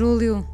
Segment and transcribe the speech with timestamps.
[0.00, 0.48] Júlio.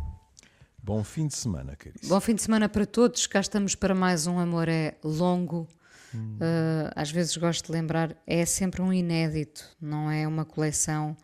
[0.82, 2.08] Bom fim de semana, caríssimo.
[2.08, 3.28] Bom fim de semana para todos.
[3.28, 5.68] Cá estamos para mais um Amor é Longo.
[6.12, 6.34] Hum.
[6.34, 11.16] Uh, às vezes gosto de lembrar, é sempre um inédito, não é uma coleção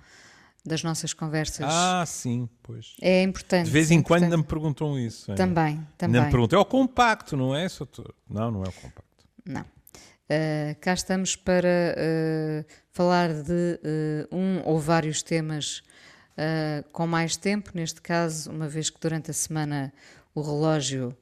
[0.65, 1.67] das nossas conversas.
[1.69, 2.95] Ah, sim, pois.
[3.03, 3.65] É importante.
[3.65, 5.33] De vez em é quando ainda me perguntam isso.
[5.33, 5.35] É.
[5.35, 6.21] Também, também.
[6.21, 7.67] Ainda me perguntam, é o compacto, não é?
[8.31, 9.27] Não, não é o compacto.
[9.45, 9.63] Não.
[9.63, 13.81] Uh, cá estamos para uh, falar de
[14.31, 15.83] um ou vários temas
[16.93, 19.93] com mais tempo, neste caso, uma vez que durante a semana
[20.35, 21.17] o relógio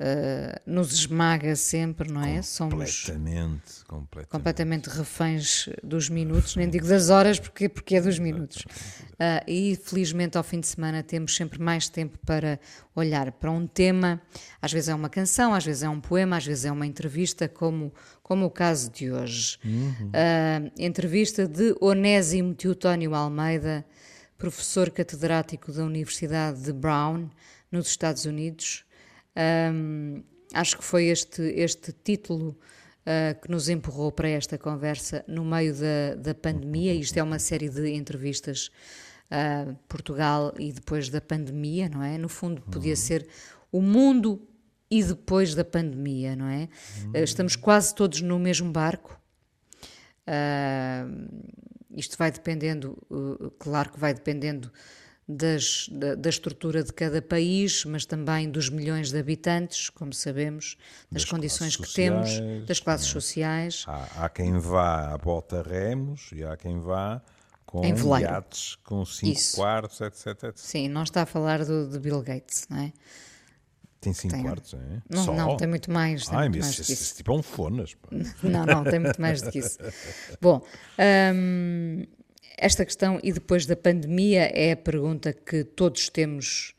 [0.00, 2.40] Uh, nos esmaga sempre, não é?
[2.40, 2.72] Somos
[3.04, 4.30] completamente, completamente.
[4.30, 8.62] completamente reféns dos minutos, nem digo das horas, porque, porque é dos minutos.
[8.62, 12.60] Uh, e felizmente ao fim de semana temos sempre mais tempo para
[12.94, 14.22] olhar para um tema.
[14.62, 17.48] Às vezes é uma canção, às vezes é um poema, às vezes é uma entrevista,
[17.48, 19.58] como, como o caso de hoje.
[19.64, 20.10] Uhum.
[20.10, 23.84] Uh, entrevista de Onésimo Teotónio Almeida,
[24.38, 27.28] professor catedrático da Universidade de Brown,
[27.70, 28.84] nos Estados Unidos.
[29.36, 30.22] Um,
[30.54, 35.74] acho que foi este, este título uh, que nos empurrou para esta conversa no meio
[35.74, 36.94] da, da pandemia.
[36.94, 38.70] Isto é uma série de entrevistas
[39.30, 42.16] uh, Portugal e depois da pandemia, não é?
[42.16, 42.96] No fundo, podia uhum.
[42.96, 43.28] ser
[43.72, 44.40] o mundo
[44.90, 46.68] e depois da pandemia, não é?
[47.04, 47.12] Uhum.
[47.16, 49.20] estamos quase todos no mesmo barco.
[50.26, 51.28] Uh,
[51.98, 52.96] isto vai dependendo,
[53.58, 54.70] claro que vai dependendo
[55.28, 60.78] das, da, da, estrutura de cada país, mas também dos milhões de habitantes, como sabemos,
[61.10, 63.10] das, das condições que sociais, temos, das classes é.
[63.10, 63.84] sociais.
[63.86, 67.20] Há, há, quem vá à volta remos e há quem vá
[67.66, 67.84] com
[68.18, 69.56] iates com cinco Isso.
[69.56, 72.92] quartos, etc, etc, Sim, não está a falar do, de Bill Gates, não é?
[74.00, 74.42] Tem cinco tem.
[74.44, 75.02] quartos, é?
[75.10, 75.34] Não, Só?
[75.34, 76.26] não, tem muito mais.
[76.26, 77.96] Tem Ai, muito mais esse, esse tipo é um fonas.
[78.42, 79.78] não, não, tem muito mais do que isso.
[80.40, 80.64] Bom,
[81.34, 82.04] hum,
[82.56, 86.74] esta questão, e depois da pandemia, é a pergunta que todos temos,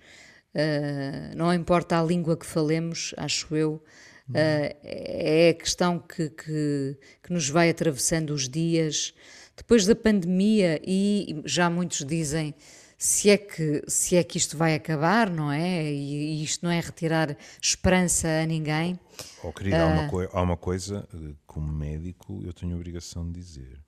[0.56, 3.84] uh, não importa a língua que falemos, acho eu,
[4.30, 9.13] uh, é a questão que, que, que, nos vai atravessando os dias.
[9.57, 12.56] Depois da pandemia, e já muitos dizem
[13.01, 15.89] se é que, se é que isto vai acabar, não é?
[15.89, 18.99] E, e isto não é retirar esperança a ninguém.
[19.41, 21.07] Oh, querida, uh, há, uma há uma coisa,
[21.47, 23.79] como médico, eu tenho a obrigação de dizer,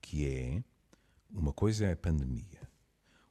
[0.00, 0.64] que é
[1.30, 2.66] uma coisa é a pandemia,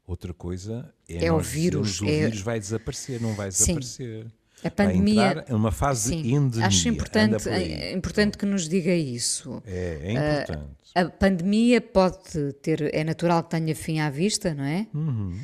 [0.05, 2.01] outra coisa é, é o vírus.
[2.01, 2.25] O é...
[2.27, 4.25] vírus vai desaparecer, não vai desaparecer.
[4.25, 4.31] Sim.
[4.63, 6.67] A pandemia vai entrar numa fase sim, de endemia.
[6.67, 9.61] Acho importante, é importante que nos diga isso.
[9.65, 10.63] É, é importante.
[10.63, 14.87] Uh, a pandemia pode ter, é natural que tenha fim à vista, não é?
[14.93, 15.37] Uhum.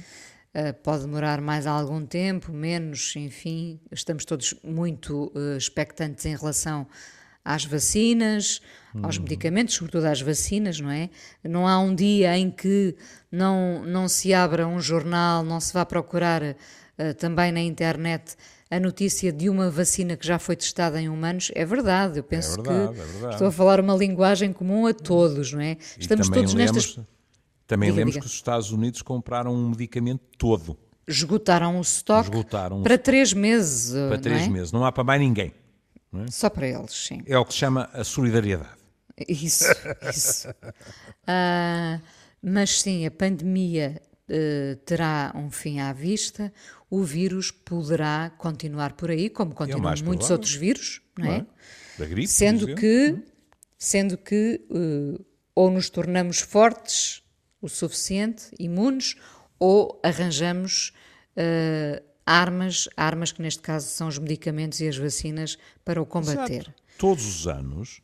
[0.53, 3.79] Uh, pode demorar mais algum tempo, menos, enfim.
[3.91, 6.87] Estamos todos muito uh, expectantes em relação
[7.43, 8.61] às vacinas,
[9.01, 9.23] aos uhum.
[9.23, 11.09] medicamentos, sobretudo às vacinas, não é?
[11.43, 12.95] Não há um dia em que
[13.31, 18.35] não, não se abra um jornal, não se vá procurar uh, também na internet
[18.71, 21.51] a notícia de uma vacina que já foi testada em humanos.
[21.53, 23.33] É verdade, eu penso é verdade, que é verdade.
[23.33, 25.73] estou a falar uma linguagem comum a todos, não é?
[25.73, 27.05] E Estamos todos lemos, nestas.
[27.67, 28.23] Também diga, lemos diga.
[28.23, 30.77] que os Estados Unidos compraram um medicamento todo.
[31.05, 33.93] Esgotaram o estoque Esgotaram para três meses.
[34.07, 34.49] Para três não é?
[34.49, 35.53] meses, não há para mais ninguém.
[36.13, 36.31] É?
[36.31, 37.21] Só para eles, sim.
[37.25, 38.79] É o que se chama a solidariedade.
[39.27, 39.65] Isso,
[40.09, 40.49] isso.
[40.49, 42.01] uh,
[42.41, 46.51] mas sim, a pandemia uh, terá um fim à vista,
[46.91, 50.33] o vírus poderá continuar por aí, como é continuam é muitos provável.
[50.33, 51.45] outros vírus, não é?
[51.97, 53.23] Da gripe, sendo que,
[53.77, 55.25] sendo que uh,
[55.55, 57.23] ou nos tornamos fortes
[57.61, 59.15] o suficiente, imunes,
[59.57, 60.91] ou arranjamos
[61.37, 66.61] uh, armas, armas que neste caso são os medicamentos e as vacinas para o combater.
[66.61, 66.73] Exato.
[66.97, 68.01] Todos os anos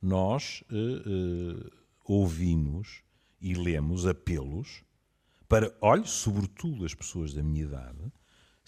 [0.00, 1.70] nós uh, uh,
[2.04, 3.02] ouvimos
[3.40, 4.84] e lemos apelos
[5.48, 8.12] para, olhe, sobretudo as pessoas da minha idade,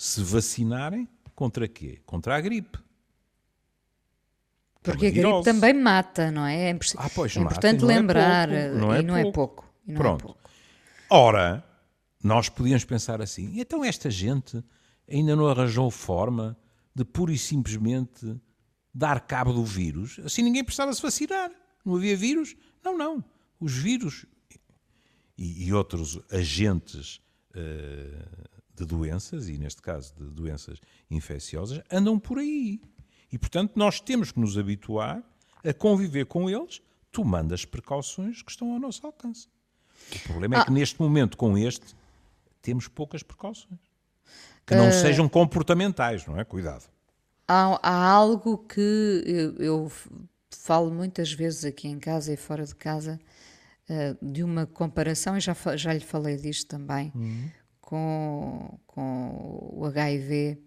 [0.03, 2.01] se vacinarem contra quê?
[2.05, 2.77] Contra a gripe.
[4.83, 6.71] Porque a gripe também mata, não é?
[6.71, 9.29] É, ah, pois, é importante mata, lembrar, é pouco, não, é, e não pouco.
[9.29, 9.75] é pouco.
[9.87, 10.23] Não Pronto.
[10.23, 10.41] É pouco.
[11.09, 11.65] Ora,
[12.21, 14.61] nós podíamos pensar assim, então esta gente
[15.09, 16.59] ainda não arranjou forma
[16.93, 18.41] de pura e simplesmente
[18.93, 20.19] dar cabo do vírus.
[20.25, 21.53] Assim ninguém precisava se vacinar.
[21.85, 22.57] Não havia vírus?
[22.83, 23.25] Não, não.
[23.61, 24.27] Os vírus
[25.39, 27.21] e, e outros agentes
[27.55, 30.79] uh, de doenças, e neste caso de doenças
[31.11, 32.81] infecciosas, andam por aí.
[33.31, 35.23] E, portanto, nós temos que nos habituar
[35.65, 39.49] a conviver com eles, tomando as precauções que estão ao nosso alcance.
[40.15, 40.63] O problema é ah.
[40.63, 41.95] é que, neste momento, com este,
[42.61, 43.81] temos poucas precauções
[44.67, 46.45] que não uh, sejam comportamentais, não é?
[46.45, 46.85] Cuidado.
[47.47, 49.93] Há, há algo que eu, eu,
[50.51, 53.21] falo muitas vezes aqui em casa e fora de casa
[53.89, 57.51] uh, de uma comparação, e já, já lhe falei disto também, uhum.
[57.83, 60.59] Com, com o HIV,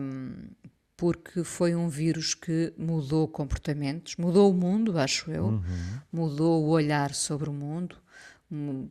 [0.00, 0.48] um,
[0.96, 5.62] porque foi um vírus que mudou comportamentos, mudou o mundo, acho eu, uhum.
[6.10, 7.96] mudou o olhar sobre o mundo,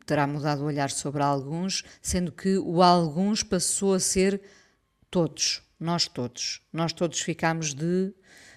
[0.05, 4.41] terá mudado o olhar sobre alguns, sendo que o alguns passou a ser
[5.11, 6.61] todos, nós todos.
[6.71, 8.13] Nós todos ficámos de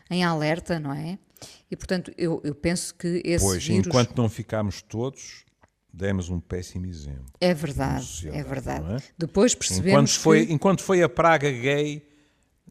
[0.08, 1.18] em alerta, não é?
[1.70, 3.86] E portanto, eu, eu penso que esse pois, vírus.
[3.86, 5.44] enquanto não ficámos todos,
[5.92, 7.32] demos um péssimo exemplo.
[7.40, 8.94] É verdade, é verdade.
[8.94, 8.96] É?
[9.19, 9.90] Depois percebemos.
[9.90, 10.52] Enquanto foi, que...
[10.52, 12.08] enquanto foi a praga gay,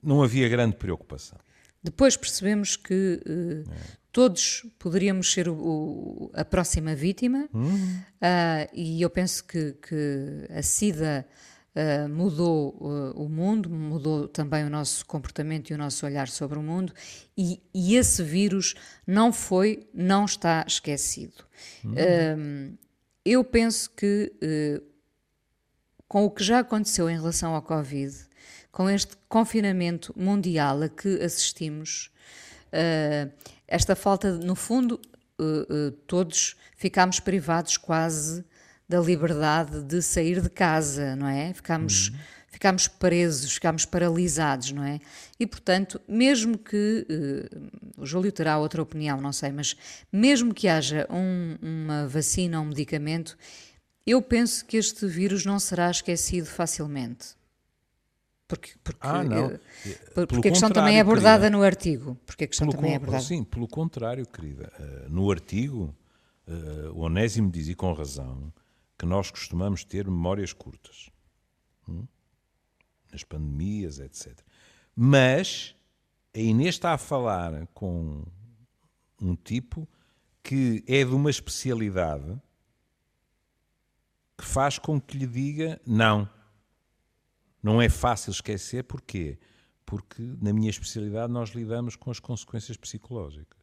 [0.02, 1.38] não havia grande preocupação.
[1.82, 3.76] Depois percebemos que uh, é.
[4.12, 7.70] todos poderíamos ser o, o, a próxima vítima, uhum.
[7.72, 11.26] uh, e eu penso que, que a SIDA
[11.74, 12.78] uh, mudou
[13.16, 16.94] o mundo, mudou também o nosso comportamento e o nosso olhar sobre o mundo,
[17.38, 18.76] e, e esse vírus
[19.08, 21.46] não foi, não está esquecido.
[21.84, 22.78] Uhum.
[23.32, 24.32] Eu penso que
[26.10, 28.16] com o que já aconteceu em relação ao Covid,
[28.72, 32.12] com este confinamento mundial a que assistimos,
[32.74, 33.32] uh,
[33.68, 35.00] esta falta, no fundo,
[35.40, 38.44] uh, todos ficámos privados quase
[38.88, 41.54] da liberdade de sair de casa, não é?
[41.54, 42.16] Ficámos, uhum.
[42.60, 45.00] Ficámos presos, ficámos paralisados, não é?
[45.40, 47.08] E, portanto, mesmo que,
[47.98, 49.78] o Júlio terá outra opinião, não sei, mas
[50.12, 53.38] mesmo que haja um, uma vacina, um medicamento,
[54.06, 57.40] eu penso que este vírus não será esquecido facilmente.
[58.46, 59.58] Porque, porque, ah, não.
[60.14, 62.18] porque a questão também é abordada querida, no artigo.
[62.26, 63.24] Porque a questão também é abordada.
[63.24, 64.70] Sim, pelo contrário, querida.
[64.78, 65.96] Uh, no artigo,
[66.48, 68.52] uh, o Onésimo diz, e com razão,
[68.98, 71.10] que nós costumamos ter memórias curtas.
[71.88, 72.06] Hum?
[73.12, 74.40] Nas pandemias, etc.
[74.96, 75.76] Mas
[76.34, 78.24] a Inês está a falar com
[79.22, 79.88] um tipo
[80.44, 82.40] que é de uma especialidade
[84.38, 86.30] que faz com que lhe diga não
[87.62, 89.38] não é fácil esquecer, porquê?
[89.86, 93.60] Porque na minha especialidade nós lidamos com as consequências psicológicas.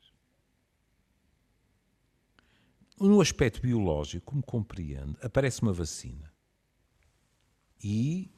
[3.01, 6.33] No aspecto biológico, como compreende, aparece uma vacina.
[7.83, 8.31] E,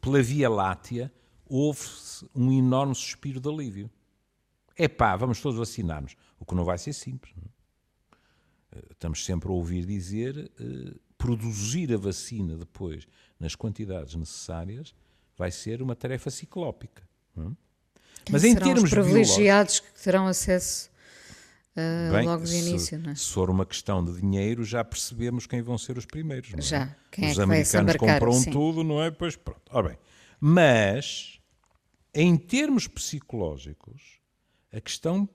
[0.00, 1.12] pela Via Láctea,
[1.46, 3.90] houve-se um enorme suspiro de alívio.
[4.76, 6.16] É pá, vamos todos vacinar-nos.
[6.38, 7.34] O que não vai ser simples.
[7.36, 13.08] Uh, estamos sempre a ouvir dizer uh, produzir a vacina depois
[13.40, 14.94] nas quantidades necessárias
[15.36, 17.02] vai ser uma tarefa ciclópica.
[17.36, 17.56] Hum?
[18.30, 20.90] Mas em termos os privilegiados que terão acesso
[21.78, 23.14] uh, Bem, logo de início, não é?
[23.14, 26.50] Se for uma questão de dinheiro, já percebemos quem vão ser os primeiros.
[26.50, 26.62] Não é?
[26.62, 26.96] Já.
[27.10, 28.50] Quem os é americanos compram sim.
[28.50, 29.10] tudo, não é?
[29.10, 29.62] Pois pronto.
[29.70, 29.98] Ora bem.
[30.40, 31.40] Mas,
[32.14, 34.20] em termos psicológicos,
[34.72, 35.28] a questão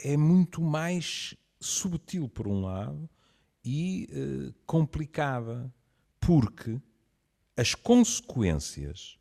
[0.00, 3.08] é muito mais subtil, por um lado,
[3.64, 5.72] e uh, complicada,
[6.18, 6.80] porque
[7.56, 9.18] as consequências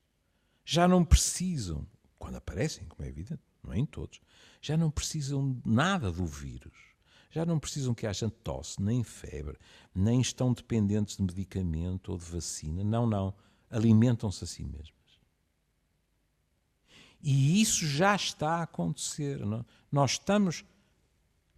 [0.65, 1.85] já não precisam,
[2.17, 4.21] quando aparecem, como é evidente, não é em todos,
[4.61, 6.91] já não precisam nada do vírus.
[7.33, 9.57] Já não precisam que haja tosse, nem febre,
[9.95, 12.83] nem estão dependentes de medicamento ou de vacina.
[12.83, 13.33] Não, não.
[13.69, 14.91] Alimentam-se a si mesmas.
[17.21, 19.45] E isso já está a acontecer.
[19.45, 19.65] Não?
[19.89, 20.65] Nós estamos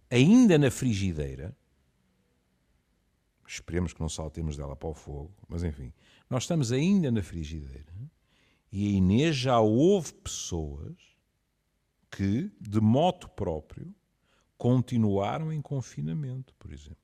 [0.08, 1.56] ainda na frigideira
[3.46, 5.92] Esperemos que não saltemos dela para o fogo, mas enfim.
[6.28, 7.92] Nós estamos ainda na frigideira
[8.72, 10.96] e a Inês já houve pessoas
[12.14, 13.92] que, de moto próprio,
[14.56, 16.96] continuaram em confinamento, por exemplo.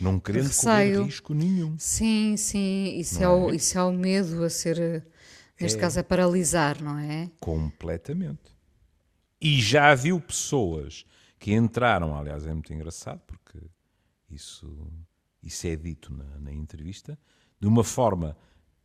[0.00, 0.96] Não querendo Receio.
[0.96, 1.78] correr risco nenhum.
[1.78, 3.56] Sim, sim, isso, é, o, é?
[3.56, 5.06] isso é o medo a ser,
[5.58, 7.30] neste é, caso, a paralisar, não é?
[7.40, 8.54] Completamente.
[9.40, 11.06] E já viu pessoas
[11.38, 13.58] que entraram, aliás, é muito engraçado, porque
[14.28, 14.90] isso,
[15.42, 17.18] isso é dito na, na entrevista,
[17.60, 18.36] de uma forma,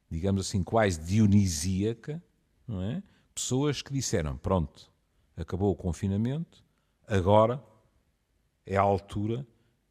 [0.09, 2.23] digamos assim, quase dionisíaca,
[2.67, 3.03] não é?
[3.33, 4.91] Pessoas que disseram: pronto,
[5.35, 6.63] acabou o confinamento,
[7.07, 7.63] agora
[8.65, 9.45] é a altura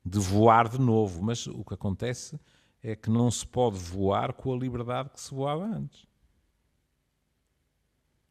[0.04, 1.22] de voar de novo.
[1.22, 2.38] Mas o que acontece
[2.82, 6.06] é que não se pode voar com a liberdade que se voava antes.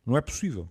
[0.05, 0.67] Não é possível.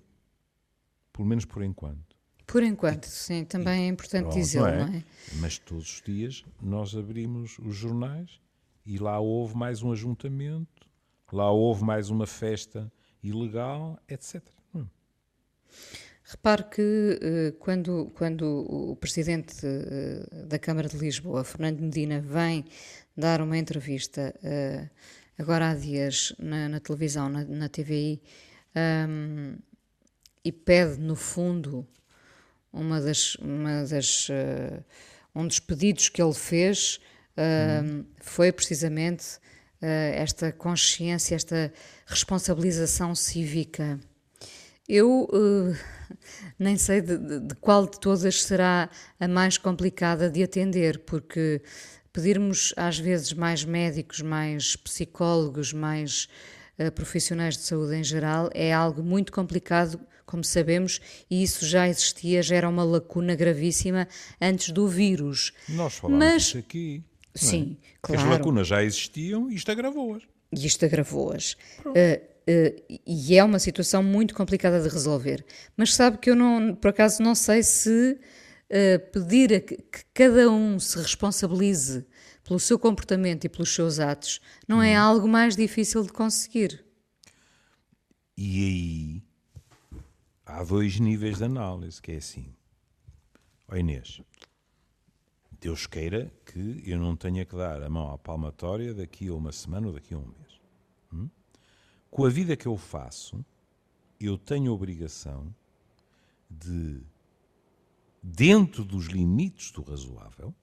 [1.13, 2.17] Pelo menos por enquanto.
[2.47, 4.87] Por enquanto, sim, também é importante dizê-lo, não, é?
[4.87, 5.05] não é?
[5.35, 8.41] Mas todos os dias nós abrimos os jornais
[8.87, 10.89] e lá houve mais um ajuntamento,
[11.31, 12.91] lá houve mais uma festa
[13.23, 14.43] ilegal, etc.
[14.75, 14.87] Hum.
[16.25, 22.65] Repare que eh, quando, quando o presidente eh, da Câmara de Lisboa, Fernando Medina, vem
[23.17, 24.89] dar uma entrevista eh,
[25.39, 28.21] agora há dias na, na televisão, na, na TVI,
[29.09, 29.57] um,
[30.45, 31.87] e pede, no fundo,
[32.73, 34.29] uma das, uma das,
[35.35, 37.01] um dos pedidos que ele fez
[37.37, 39.39] uh, foi precisamente
[39.81, 41.73] esta consciência, esta
[42.07, 44.01] responsabilização cívica.
[44.89, 45.77] Eu uh,
[46.59, 48.89] nem sei de, de, de, qual de todas será
[49.21, 51.61] a mais complicada de atender, porque
[52.11, 56.27] pedirmos às vezes mais médicos, mais psicólogos, mais
[56.79, 61.87] uh, profissionais de saúde em geral é algo muito complicado, como sabemos, e isso já
[61.87, 64.09] existia, já era uma lacuna gravíssima
[64.41, 65.53] antes do vírus.
[65.69, 67.05] Nós falamos Mas, aqui.
[67.35, 67.39] É?
[67.39, 67.87] Sim, é?
[68.01, 68.23] claro.
[68.23, 70.23] As lacunas já existiam e isto agravou-as.
[70.53, 71.53] E isto agravou-as.
[71.85, 72.39] Uh,
[73.07, 75.45] e é uma situação muito complicada de resolver.
[75.77, 78.19] Mas sabe que eu, não, por acaso, não sei se
[78.71, 82.07] uh, pedir a que, que, cada um se responsabilize
[82.43, 85.03] pelo seu comportamento e pelos seus atos não é hum.
[85.03, 86.83] algo mais difícil de conseguir.
[88.37, 89.23] E aí
[90.47, 92.55] há dois níveis de análise, que é assim.
[93.69, 94.23] Ó Inês,
[95.61, 99.53] Deus queira que eu não tenha que dar a mão à palmatória daqui a uma
[99.53, 100.49] semana ou daqui a um mês
[102.11, 103.45] com a vida que eu faço,
[104.21, 105.55] eu tenho a obrigação
[106.51, 107.03] de,
[108.23, 110.55] dentro dos limites do razoável,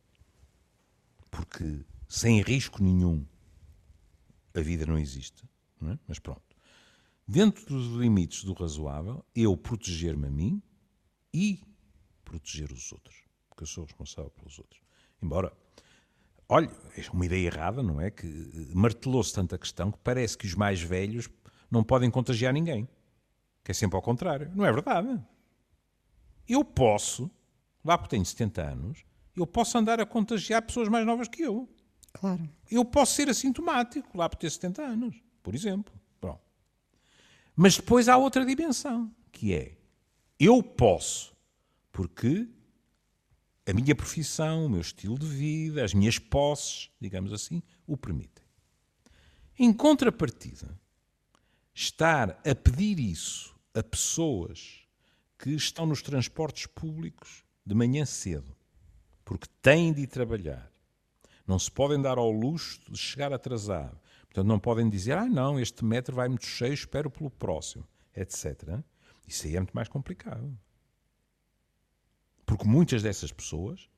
[1.30, 3.26] porque sem risco nenhum
[4.54, 5.44] a vida não existe,
[5.80, 6.00] não é?
[6.08, 6.42] mas pronto.
[7.28, 10.62] Dentro dos limites do razoável, eu proteger-me a mim
[11.34, 11.60] e
[12.24, 14.85] proteger os outros, porque eu sou responsável pelos outros.
[15.22, 15.52] Embora
[16.48, 18.12] Olha, é uma ideia errada, não é?
[18.12, 18.28] Que
[18.74, 21.28] martelou-se tanta questão que parece que os mais velhos
[21.72, 22.88] não podem contagiar ninguém.
[23.64, 24.52] Que é sempre ao contrário.
[24.54, 25.20] Não é verdade.
[26.48, 27.32] Eu posso,
[27.84, 29.04] lá porque tenho 70 anos,
[29.36, 31.68] eu posso andar a contagiar pessoas mais novas que eu.
[32.14, 32.48] Claro.
[32.70, 35.94] Eu posso ser assintomático, lá por ter 70 anos, por exemplo.
[36.22, 36.42] Pronto.
[37.56, 39.78] Mas depois há outra dimensão, que é
[40.40, 41.36] eu posso,
[41.92, 42.48] porque
[43.66, 48.46] a minha profissão, o meu estilo de vida, as minhas posses, digamos assim, o permitem.
[49.58, 50.80] Em contrapartida,
[51.74, 54.86] estar a pedir isso a pessoas
[55.38, 58.56] que estão nos transportes públicos de manhã cedo,
[59.24, 60.72] porque têm de ir trabalhar,
[61.48, 64.00] não se podem dar ao luxo de chegar atrasado.
[64.26, 68.80] Portanto, não podem dizer, ah, não, este metro vai muito cheio, espero pelo próximo, etc.
[69.28, 70.58] Isso aí é muito mais complicado.
[72.46, 73.90] Porque muitas dessas pessoas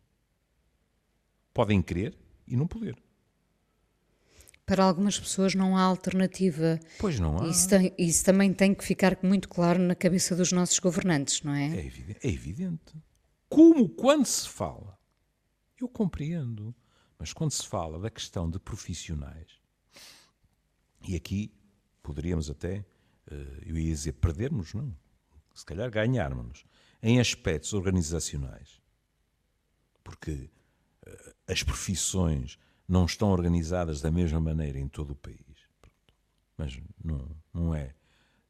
[1.53, 2.95] podem querer e não poder.
[4.65, 6.79] Para algumas pessoas não há alternativa.
[6.99, 7.47] Pois não há.
[7.47, 11.53] Isso, tem, isso também tem que ficar muito claro na cabeça dos nossos governantes, não
[11.53, 11.67] é?
[11.67, 12.19] É evidente.
[12.21, 13.03] É evidente.
[13.49, 14.99] Como quando se fala,
[15.79, 16.75] eu compreendo,
[17.17, 19.47] mas quando se fala da questão de profissionais,
[21.07, 21.53] e aqui
[22.03, 22.85] poderíamos até,
[23.31, 24.93] eh, eu ia dizer, perdermos, não,
[25.53, 26.65] se calhar ganharmos
[27.01, 28.81] em aspectos organizacionais,
[30.03, 30.49] porque
[31.05, 35.45] uh, as profissões não estão organizadas da mesma maneira em todo o país.
[36.57, 37.93] Mas não, não é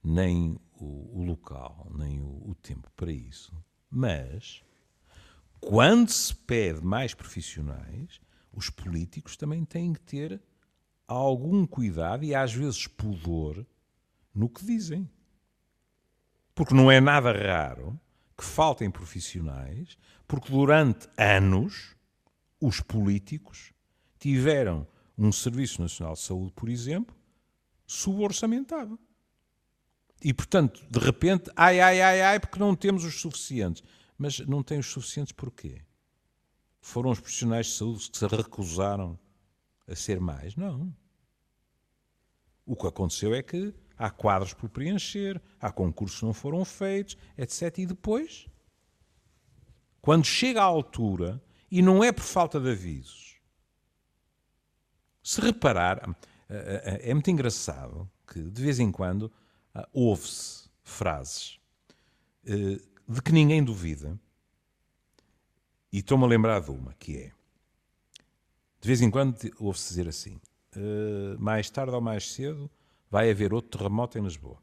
[0.04, 3.54] nem o, o local, nem o, o tempo para isso.
[3.90, 4.64] Mas,
[5.60, 8.22] quando se pede mais profissionais,
[8.54, 10.42] os políticos também têm que ter
[11.08, 13.66] algum cuidado e às vezes pudor
[14.34, 15.10] no que dizem.
[16.54, 17.97] Porque não é nada raro
[18.38, 21.96] que faltem profissionais, porque durante anos
[22.62, 23.74] os políticos
[24.20, 27.16] tiveram um Serviço Nacional de Saúde, por exemplo,
[27.88, 29.00] suborçamentado.
[30.24, 33.84] E, portanto, de repente, ai, ai, ai, ai, porque não temos os suficientes.
[34.18, 35.82] Mas não tem os suficientes porquê?
[36.82, 39.20] Foram os profissionais de saúde que se recusaram
[39.88, 40.56] a ser mais?
[40.56, 40.94] Não.
[42.66, 47.18] O que aconteceu é que há quadros por preencher, há concursos que não foram feitos,
[47.38, 47.80] etc.
[47.80, 48.48] E depois,
[50.02, 53.38] quando chega à altura, e não é por falta de avisos,
[55.24, 56.16] se reparar,
[56.50, 59.32] é, é muito engraçado que de vez em quando
[59.74, 61.60] ah, ouve-se frases
[62.44, 64.18] de que ninguém duvida,
[65.92, 67.32] e estou-me a lembrar de uma, que é
[68.80, 70.40] de vez em quando ouve-se dizer assim:
[71.40, 72.70] mais tarde ou mais cedo
[73.10, 74.62] vai haver outro terremoto em Lisboa.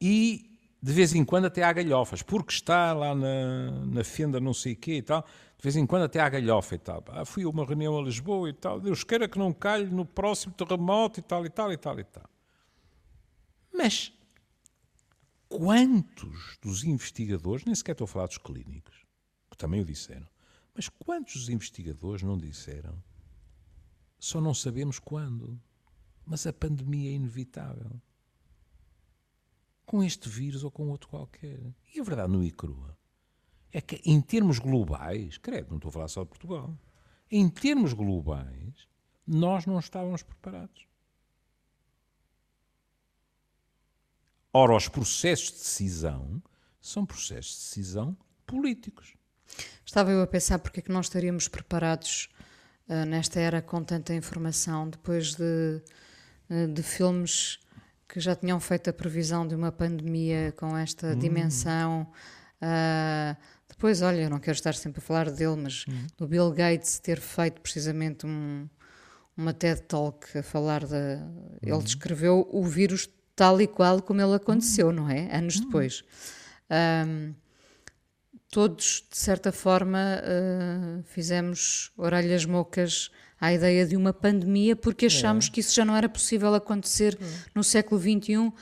[0.00, 4.52] E de vez em quando até há galhofas, porque está lá na, na fenda não
[4.52, 7.02] sei o quê e tal, de vez em quando até há galhofa e tal.
[7.08, 10.04] Ah, fui a uma reunião a Lisboa e tal, Deus queira que não calhe no
[10.04, 12.28] próximo terremoto e tal e tal e tal e tal.
[13.72, 14.12] Mas
[15.48, 19.06] quantos dos investigadores, nem sequer estou a falar dos clínicos,
[19.50, 20.28] que também o disseram,
[20.74, 23.02] mas quantos dos investigadores não disseram
[24.24, 25.60] só não sabemos quando.
[26.24, 28.00] Mas a pandemia é inevitável.
[29.84, 31.74] Com este vírus ou com outro qualquer.
[31.94, 32.96] E a verdade no e crua
[33.70, 36.78] é que em termos globais, credo, não estou a falar só de Portugal,
[37.30, 38.88] em termos globais,
[39.26, 40.86] nós não estávamos preparados.
[44.52, 46.42] Ora, os processos de decisão
[46.80, 48.16] são processos de decisão
[48.46, 49.16] políticos.
[49.84, 52.28] Estava eu a pensar porque é que nós estaríamos preparados
[53.06, 55.82] nesta era com tanta informação, depois de,
[56.50, 57.58] uh, de filmes
[58.08, 61.18] que já tinham feito a previsão de uma pandemia com esta hum.
[61.18, 62.06] dimensão.
[62.62, 63.36] Uh,
[63.68, 66.06] depois, olha, eu não quero estar sempre a falar dele, mas hum.
[66.16, 68.68] do Bill Gates ter feito precisamente um,
[69.36, 71.16] uma TED Talk a falar da.
[71.16, 71.58] Hum.
[71.62, 75.34] Ele descreveu o vírus tal e qual como ele aconteceu, não é?
[75.36, 75.64] Anos hum.
[75.64, 76.04] depois.
[76.70, 77.34] Um,
[78.54, 85.48] todos, de certa forma, uh, fizemos orelhas mocas à ideia de uma pandemia porque achámos
[85.48, 85.50] é.
[85.50, 87.50] que isso já não era possível acontecer é.
[87.52, 88.52] no século XXI, uh,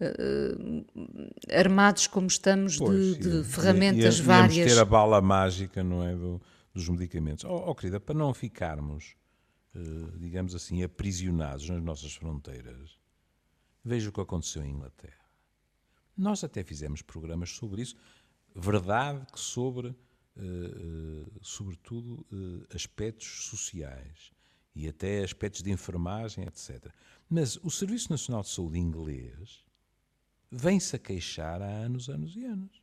[0.00, 0.86] uh,
[1.52, 4.72] armados como estamos pois, de, de ferramentas e, várias.
[4.72, 6.40] ter a bala mágica, não é, do,
[6.72, 7.44] dos medicamentos.
[7.44, 9.16] Oh, oh, querida, para não ficarmos,
[9.74, 12.96] uh, digamos assim, aprisionados nas nossas fronteiras,
[13.84, 15.26] veja o que aconteceu em Inglaterra.
[16.16, 17.96] Nós até fizemos programas sobre isso,
[18.60, 19.94] verdade que sobre, uh,
[20.36, 24.32] uh, sobretudo, uh, aspectos sociais
[24.74, 26.90] e até aspectos de enfermagem, etc.
[27.28, 29.64] Mas o Serviço Nacional de Saúde inglês
[30.50, 32.82] vem-se a queixar há anos, anos e anos.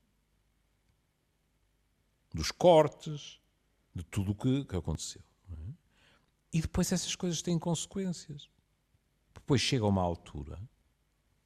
[2.34, 3.40] Dos cortes,
[3.94, 5.22] de tudo o que, que aconteceu.
[5.52, 5.74] É?
[6.54, 8.50] E depois essas coisas têm consequências.
[9.34, 10.60] Depois chega uma altura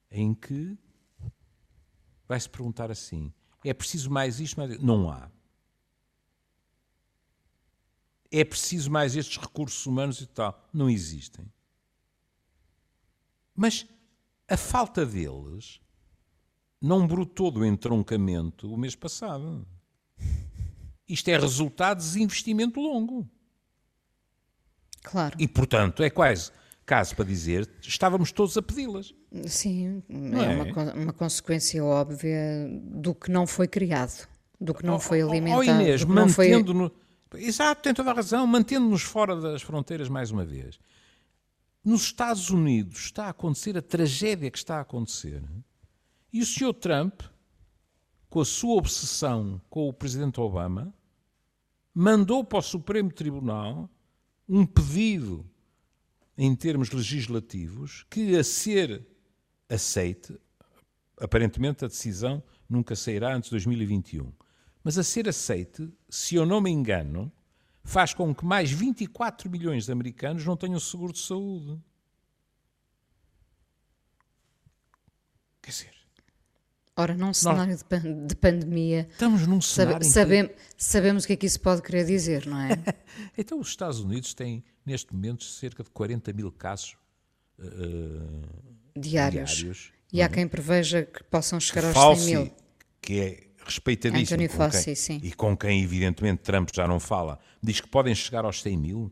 [0.10, 0.78] em que
[2.28, 3.34] vai-se perguntar assim:
[3.70, 5.30] é preciso mais isto, mais Não há.
[8.32, 10.68] É preciso mais estes recursos humanos e tal.
[10.74, 11.46] Não existem.
[13.56, 13.88] Mas
[14.48, 15.82] a falta deles
[16.80, 19.68] não brotou do entroncamento o mês passado.
[21.08, 23.28] Isto é resultado de desinvestimento longo.
[25.02, 25.38] Claro.
[25.40, 26.52] E, portanto, é quase
[26.88, 29.14] caso para dizer, estávamos todos a pedi-las.
[29.46, 32.40] Sim, é, é, Uma, uma consequência óbvia
[32.82, 34.26] do que não foi criado,
[34.60, 35.60] do que não oh, foi alimentado.
[35.60, 36.92] Oh, Inês, mantendo-nos.
[37.30, 37.44] Foi...
[37.44, 40.80] Exato, tem toda a razão, mantendo-nos fora das fronteiras mais uma vez.
[41.84, 45.44] Nos Estados Unidos está a acontecer a tragédia que está a acontecer.
[46.32, 46.74] E o Sr.
[46.74, 47.22] Trump,
[48.30, 50.94] com a sua obsessão com o Presidente Obama,
[51.94, 53.90] mandou para o Supremo Tribunal
[54.48, 55.46] um pedido
[56.38, 59.06] em termos legislativos, que a ser
[59.68, 60.40] aceite,
[61.20, 64.32] aparentemente a decisão nunca sairá antes de 2021,
[64.84, 67.32] mas a ser aceite, se eu não me engano,
[67.84, 71.82] faz com que mais 24 milhões de americanos não tenham seguro de saúde.
[75.62, 75.98] Quer dizer.
[76.96, 79.08] Ora, num cenário nós, de, pan de, pandemia.
[79.12, 80.06] Estamos num cenário.
[80.06, 82.70] Sabe, sabemos o que é que isso pode querer dizer, não é?
[83.38, 86.96] então, os Estados Unidos têm neste momento, cerca de 40 mil casos
[87.60, 89.52] uh, diários.
[89.52, 89.92] diários.
[90.12, 90.30] E há é?
[90.30, 92.56] quem preveja que possam chegar aos Fauci, 100 mil.
[93.02, 94.42] Que é respeitadíssimo.
[94.42, 95.20] Anthony Fauci, sim.
[95.22, 99.12] E com quem, evidentemente, Trump já não fala, diz que podem chegar aos 100 mil.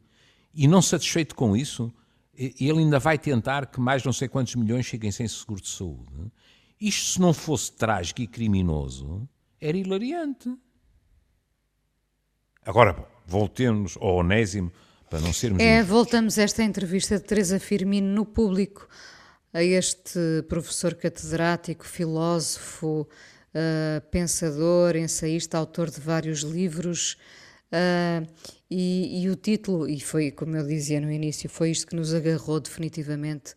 [0.53, 1.93] E não satisfeito com isso,
[2.33, 6.31] ele ainda vai tentar que mais não sei quantos milhões cheguem sem seguro de saúde.
[6.79, 9.27] Isto, se não fosse trágico e criminoso,
[9.59, 10.55] era hilariante.
[12.65, 14.71] Agora, voltemos ao onésimo
[15.09, 15.61] para não sermos.
[15.61, 18.87] É, voltamos a esta entrevista de Teresa Firmino no público,
[19.53, 23.07] a este professor catedrático, filósofo,
[23.55, 27.17] uh, pensador, ensaísta, autor de vários livros.
[27.71, 28.27] Uh,
[28.69, 32.13] e, e, o título, e foi como eu dizia no início, foi isto que nos
[32.13, 33.53] agarrou definitivamente.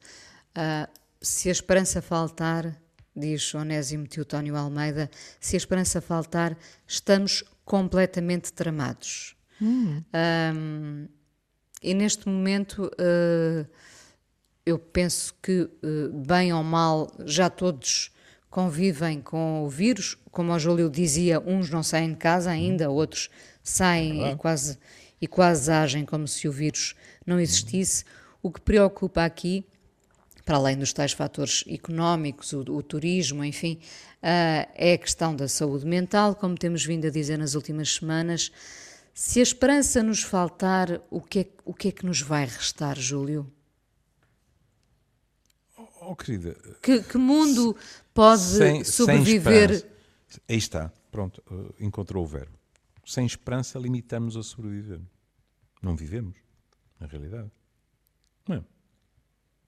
[0.57, 0.89] Uh,
[1.21, 2.81] se a esperança faltar,
[3.15, 6.57] diz Onésimo Teotónio Almeida, se a esperança faltar,
[6.87, 9.37] estamos completamente tramados.
[9.61, 10.03] Hum.
[10.55, 11.09] Um,
[11.83, 13.67] e neste momento uh,
[14.67, 18.11] eu penso que, uh, bem ou mal, já todos
[18.51, 20.17] convivem com o vírus.
[20.31, 23.31] Como o Júlio dizia, uns não saem de casa ainda, outros
[23.63, 24.79] saem é e, quase,
[25.21, 28.05] e quase agem como se o vírus não existisse.
[28.43, 29.65] O que preocupa aqui,
[30.45, 33.79] para além dos tais fatores económicos, o, o turismo, enfim,
[34.23, 38.51] uh, é a questão da saúde mental, como temos vindo a dizer nas últimas semanas.
[39.21, 42.97] Se a esperança nos faltar, o que é, o que, é que nos vai restar,
[42.97, 43.53] Júlio?
[46.01, 46.55] Oh, querida.
[46.81, 47.77] Que, que mundo
[48.15, 49.81] pode sem, sobreviver?
[50.29, 52.57] Sem Aí está, pronto, uh, encontrou o verbo.
[53.05, 55.01] Sem esperança, limitamos a sobreviver.
[55.83, 56.37] Não vivemos,
[57.01, 57.51] na realidade.
[58.47, 58.65] Não é?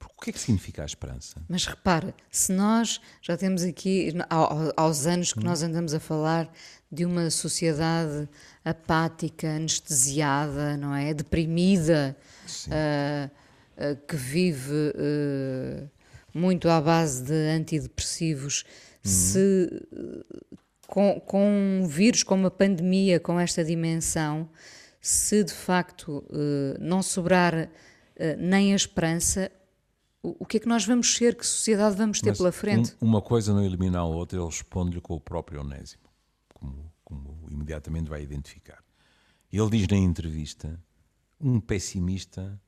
[0.01, 1.35] Porque o que é que significa a esperança?
[1.47, 4.11] Mas repare, se nós já temos aqui,
[4.75, 6.51] aos anos que nós andamos a falar
[6.91, 8.27] de uma sociedade
[8.65, 11.13] apática, anestesiada, não é?
[11.13, 12.17] Deprimida,
[12.67, 13.31] uh,
[13.77, 15.89] uh, que vive uh,
[16.33, 18.65] muito à base de antidepressivos,
[19.05, 19.11] uhum.
[19.11, 19.87] se
[20.87, 24.49] com, com um vírus, com uma pandemia, com esta dimensão,
[24.99, 26.23] se de facto
[26.79, 27.69] não sobrar
[28.37, 29.49] nem a esperança,
[30.23, 32.95] o, que é que nós vamos ser, que sociedade vamos ter Mas pela frente?
[33.01, 36.03] Um, uma coisa não elimina a outra, ele responde-lhe com o próprio Onésimo,
[36.53, 38.83] como, como imediatamente vai identificar.
[39.51, 40.79] Ele diz na entrevista:
[41.39, 42.61] um pessimista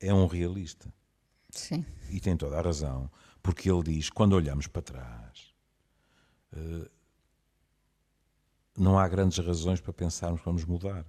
[0.00, 0.92] é um realista.
[1.50, 1.84] Sim.
[2.10, 3.10] E tem toda a razão,
[3.42, 5.54] porque ele diz: quando olhamos para trás,
[6.54, 6.88] uh,
[8.76, 11.04] não há grandes razões para pensarmos que vamos mudar.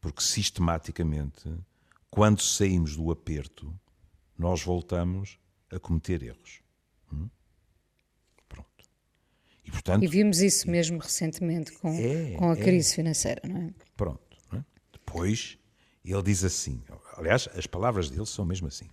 [0.00, 1.52] Porque sistematicamente,
[2.10, 3.72] quando saímos do aperto,
[4.38, 5.38] nós voltamos
[5.70, 6.62] a cometer erros.
[7.12, 7.28] Hum?
[8.48, 8.84] Pronto.
[9.64, 12.56] E, portanto, e vimos isso mesmo recentemente com, é, com a é.
[12.56, 13.74] crise financeira, não é?
[13.96, 14.38] Pronto.
[14.52, 14.64] Não é?
[14.92, 15.58] Depois,
[16.04, 16.82] ele diz assim:
[17.16, 18.88] aliás, as palavras dele são mesmo assim.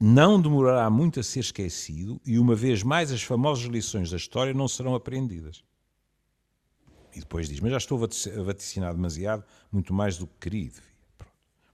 [0.00, 4.54] Não demorará muito a ser esquecido e, uma vez mais, as famosas lições da história
[4.54, 5.64] não serão aprendidas.
[7.14, 10.80] E depois diz: Mas já estou a vaticinar demasiado, muito mais do que querido.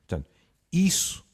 [0.06, 0.30] Portanto,
[0.72, 1.24] isso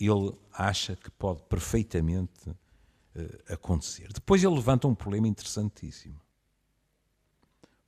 [0.00, 4.12] ele acha que pode perfeitamente uh, acontecer.
[4.12, 6.20] Depois ele levanta um problema interessantíssimo.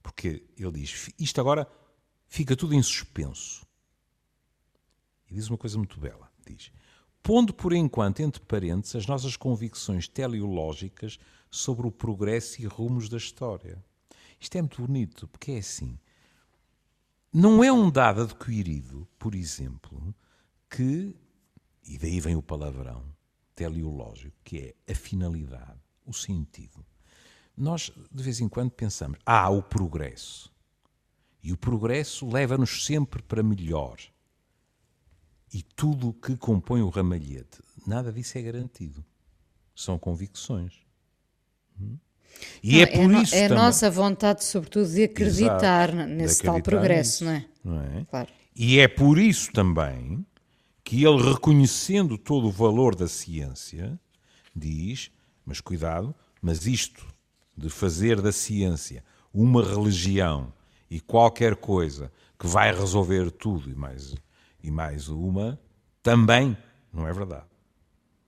[0.02, 1.70] Porque ele diz: isto agora
[2.26, 3.66] fica tudo em suspenso.
[5.28, 6.72] E diz uma coisa muito bela: diz,
[7.22, 11.18] pondo por enquanto entre parênteses as nossas convicções teleológicas
[11.50, 13.82] sobre o progresso e rumos da história.
[14.38, 15.98] Isto é muito bonito, porque é assim.
[17.32, 20.14] Não é um dado adquirido, por exemplo,
[20.68, 21.14] que
[21.86, 23.04] e daí vem o palavrão
[23.54, 26.84] teleológico, que é a finalidade, o sentido.
[27.56, 30.50] Nós, de vez em quando, pensamos, ah, o progresso.
[31.42, 33.98] E o progresso leva-nos sempre para melhor.
[35.52, 39.04] E tudo o que compõe o ramalhete, nada disso é garantido.
[39.74, 40.74] São convicções.
[41.78, 41.98] Hum?
[42.62, 43.34] E não, é por é isso.
[43.34, 47.32] É a nossa vontade, sobretudo, de acreditar Exato, nesse de acreditar tal progresso, nisso, não
[47.32, 47.90] é?
[47.90, 48.04] Não é?
[48.04, 48.28] Claro.
[48.54, 50.24] E é por isso também
[50.90, 53.96] que ele, reconhecendo todo o valor da ciência,
[54.52, 55.08] diz:
[55.46, 57.06] mas cuidado, mas isto
[57.56, 60.52] de fazer da ciência uma religião
[60.90, 64.16] e qualquer coisa que vai resolver tudo e mais,
[64.60, 65.60] e mais uma,
[66.02, 66.58] também
[66.92, 67.46] não é verdade.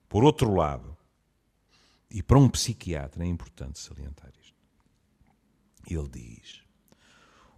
[0.07, 0.95] Por outro lado,
[2.09, 4.55] e para um psiquiatra é importante salientar isto,
[5.85, 6.61] ele diz: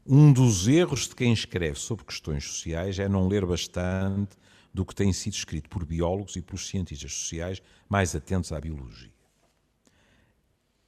[0.03, 4.35] um dos erros de quem escreve sobre questões sociais é não ler bastante
[4.75, 9.13] do que tem sido escrito por biólogos e por cientistas sociais mais atentos à biologia.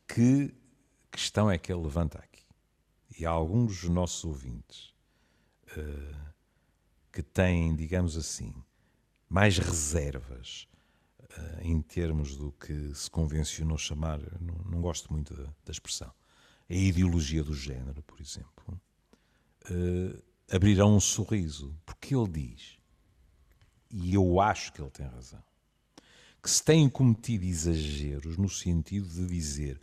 [0.06, 0.54] Que
[1.10, 2.44] questão é que ele levanta aqui?
[3.18, 4.94] E há alguns dos nossos ouvintes
[5.78, 6.34] uh,
[7.14, 8.54] que têm, digamos assim,
[9.30, 10.68] mais reservas
[11.22, 16.12] uh, em termos do que se convencionou chamar, não, não gosto muito da, da, expressão,
[16.70, 18.82] a ideologia do género, por exemplo,
[19.72, 20.22] uh,
[20.52, 22.77] abrirão um sorriso, porque ele diz
[23.90, 25.44] e eu acho que ele tem razão,
[26.42, 29.80] que se têm cometido exageros no sentido de dizer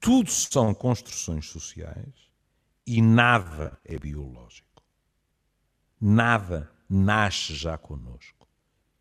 [0.00, 2.28] tudo são construções sociais
[2.86, 4.82] e nada é biológico.
[6.00, 8.48] Nada nasce já connosco.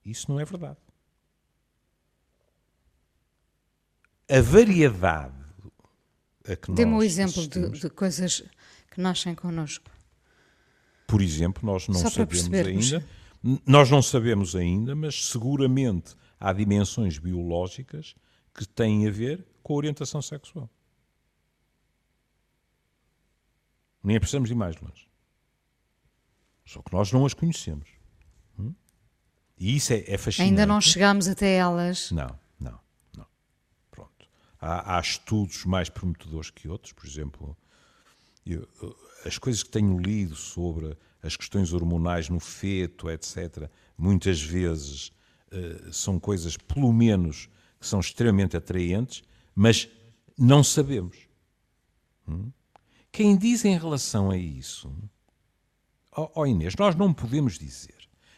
[0.03, 0.79] Isso não é verdade.
[4.29, 5.35] A variedade
[6.45, 8.43] a que Dê-me um exemplo de, de, coisas
[8.91, 9.89] que nascem connosco.
[11.05, 13.05] Por exemplo, nós não sabemos ainda
[13.65, 18.15] nós não sabemos ainda, mas seguramente há dimensões biológicas
[18.53, 20.69] que têm a ver com a orientação sexual.
[24.03, 25.07] Nem precisamos ir mais longe.
[26.65, 27.89] Só que nós não as conhecemos.
[28.57, 28.73] Hum?
[29.57, 30.51] E isso é, é fascinante.
[30.51, 32.11] Ainda não chegámos até elas.
[32.11, 32.79] Não, não,
[33.15, 33.25] não.
[33.91, 34.27] Pronto.
[34.59, 37.57] Há, há estudos mais prometedores que outros, por exemplo,
[38.45, 38.67] eu,
[39.25, 45.11] as coisas que tenho lido sobre as questões hormonais no feto, etc., muitas vezes
[45.51, 47.49] uh, são coisas, pelo menos,
[47.79, 49.23] que são extremamente atraentes,
[49.55, 49.89] mas
[50.37, 51.17] não sabemos.
[52.27, 52.51] Hum?
[53.11, 54.93] Quem diz em relação a isso,
[56.11, 57.97] ó oh, oh Inês, nós não podemos dizer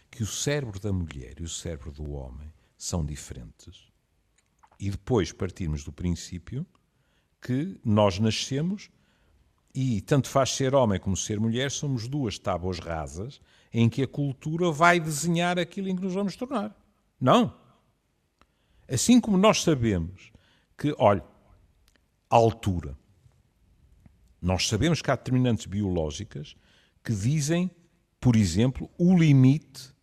[0.10, 3.90] que o cérebro da mulher e o cérebro do homem são diferentes
[4.80, 6.66] e depois partirmos do princípio
[7.42, 8.90] que nós nascemos
[9.74, 13.40] e tanto faz ser homem como ser mulher, somos duas tábuas rasas
[13.72, 16.76] em que a cultura vai desenhar aquilo em que nos vamos tornar.
[17.20, 17.56] Não.
[18.88, 20.32] Assim como nós sabemos
[20.78, 21.24] que, olha,
[22.30, 22.98] a altura.
[24.42, 26.56] Nós sabemos que há determinantes biológicas
[27.04, 27.70] que dizem,
[28.20, 29.94] por exemplo, o limite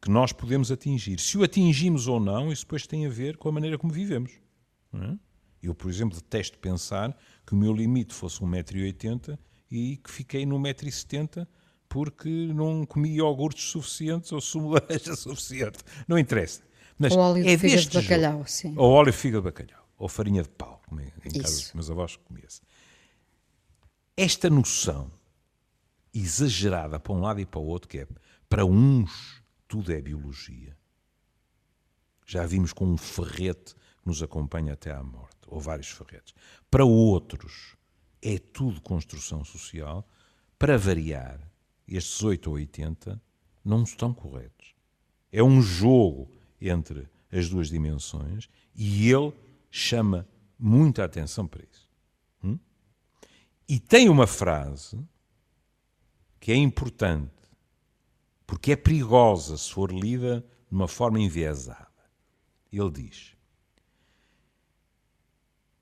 [0.00, 1.18] que nós podemos atingir.
[1.18, 4.32] Se o atingimos ou não, isso depois tem a ver com a maneira como vivemos.
[4.92, 5.16] É?
[5.66, 9.38] Eu, por exemplo, detesto pensar que o meu limite fosse 1,80m
[9.70, 11.46] e que fiquei no 1,70m
[11.88, 15.78] porque não comi iogurtes suficientes ou sumo laranja suficiente.
[16.08, 16.62] Não interessa.
[16.98, 18.50] Mas ou óleo é de fígado de bacalhau, jogo.
[18.50, 18.74] sim.
[18.76, 19.88] Ou óleo de fígado de bacalhau.
[19.96, 21.40] Ou farinha de pau, como em Isso.
[21.40, 22.60] casa dos meus avós comia-se.
[24.16, 25.10] Esta noção
[26.12, 28.08] exagerada para um lado e para o outro, que é
[28.48, 30.76] para uns tudo é biologia.
[32.26, 36.34] Já vimos com um ferrete que nos acompanha até à morte, ou vários ferretes.
[36.70, 37.76] Para outros
[38.20, 40.06] é tudo construção social.
[40.58, 41.40] Para variar,
[41.86, 43.20] estes 8 ou 80
[43.64, 44.74] não estão corretos.
[45.30, 49.32] É um jogo entre as duas dimensões e ele
[49.70, 50.26] chama
[50.58, 51.88] muita atenção para isso.
[52.42, 52.58] Hum?
[53.68, 54.98] E tem uma frase
[56.40, 57.32] que é importante,
[58.46, 61.88] porque é perigosa se for lida de uma forma enviesada.
[62.72, 63.33] Ele diz: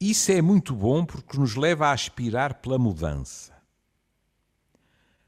[0.02, 3.56] Isso é muito bom porque nos leva a aspirar pela mudança,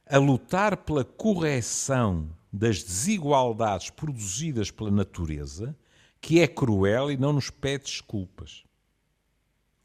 [0.05, 5.79] a lutar pela correção das desigualdades produzidas pela natureza,
[6.21, 8.65] que é cruel e não nos pede desculpas.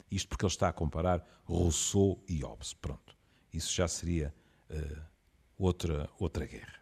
[0.10, 2.74] Isto porque ele está a comparar Rousseau e Hobbes.
[2.74, 3.16] Pronto.
[3.54, 4.34] Isso já seria
[4.72, 5.02] uh,
[5.56, 6.80] outra, outra guerra.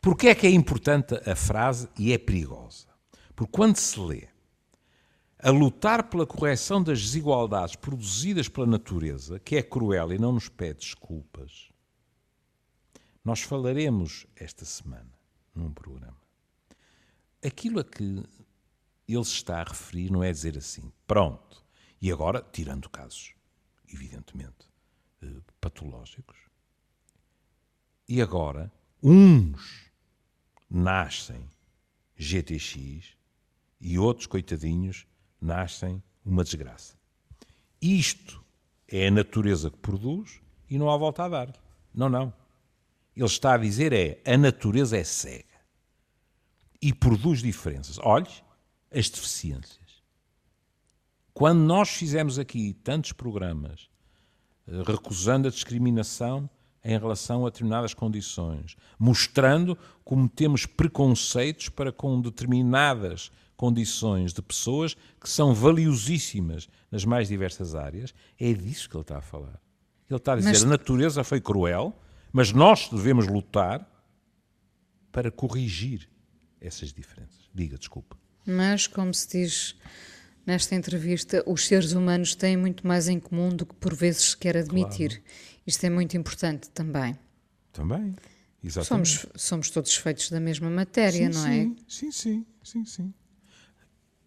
[0.00, 2.86] Porquê é que é importante a frase e é perigosa?
[3.34, 4.28] Porque quando se lê
[5.42, 10.48] a lutar pela correção das desigualdades produzidas pela natureza, que é cruel e não nos
[10.48, 11.70] pede desculpas,
[13.24, 15.12] nós falaremos esta semana
[15.52, 16.16] num programa.
[17.44, 18.22] Aquilo a que
[19.08, 21.64] ele se está a referir não é dizer assim, pronto,
[22.00, 23.34] e agora, tirando casos,
[23.92, 24.68] evidentemente,
[25.22, 26.36] eh, patológicos,
[28.08, 29.90] e agora, uns
[30.70, 31.48] nascem
[32.16, 33.16] GTX
[33.80, 35.06] e outros, coitadinhos,
[35.42, 36.94] nascem uma desgraça.
[37.80, 38.42] Isto
[38.88, 41.52] é a natureza que produz e não há volta a dar.
[41.94, 42.32] Não, não
[43.16, 45.44] ele está a dizer é a natureza é cega
[46.80, 47.98] e produz diferenças.
[47.98, 48.30] Olhe
[48.90, 49.78] as deficiências.
[51.32, 53.88] Quando nós fizemos aqui tantos programas
[54.66, 56.48] eh, recusando a discriminação
[56.84, 63.30] em relação a determinadas condições, mostrando como temos preconceitos para com determinadas
[63.62, 69.18] condições de pessoas que são valiosíssimas nas mais diversas áreas, é disso que ele está
[69.18, 69.62] a falar.
[70.10, 70.64] Ele está a dizer Mas...
[70.64, 71.96] a natureza foi cruel,
[72.32, 73.88] mas nós devemos lutar
[75.12, 76.08] para corrigir
[76.60, 77.48] essas diferenças.
[77.54, 78.18] Diga, desculpa.
[78.44, 79.76] Mas, como se diz
[80.44, 84.36] nesta entrevista, os seres humanos têm muito mais em comum do que por vezes se
[84.36, 85.10] quer admitir.
[85.10, 85.24] Claro.
[85.64, 87.16] Isto é muito importante também.
[87.72, 88.16] Também,
[88.60, 89.08] exatamente.
[89.08, 91.84] Somos, somos todos feitos da mesma matéria, sim, não sim, é?
[91.86, 93.14] Sim, sim, sim, sim.